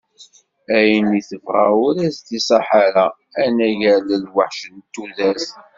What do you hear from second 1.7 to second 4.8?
ur as-d-iṣaḥ ara, anagar lweḥc n